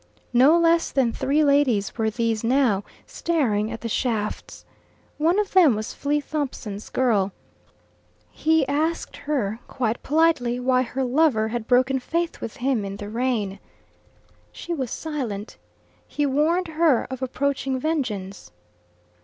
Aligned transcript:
No 0.33 0.57
less 0.57 0.89
than 0.89 1.13
three 1.13 1.43
ladies 1.43 1.95
were 1.95 2.09
these 2.09 2.43
now, 2.43 2.83
staring 3.05 3.71
at 3.71 3.81
the 3.81 3.87
shafts. 3.87 4.65
One 5.19 5.37
of 5.37 5.51
them 5.53 5.75
was 5.75 5.93
Flea 5.93 6.21
Thompson's 6.21 6.89
girl. 6.89 7.31
He 8.31 8.67
asked 8.67 9.15
her, 9.15 9.59
quite 9.67 10.01
politely, 10.01 10.59
why 10.59 10.81
her 10.81 11.03
lover 11.03 11.49
had 11.49 11.67
broken 11.67 11.99
faith 11.99 12.41
with 12.41 12.57
him 12.57 12.83
in 12.83 12.95
the 12.97 13.09
rain. 13.09 13.59
She 14.51 14.73
was 14.73 14.89
silent. 14.89 15.59
He 16.07 16.25
warned 16.25 16.69
her 16.69 17.03
of 17.11 17.21
approaching 17.21 17.79
vengeance. 17.79 18.51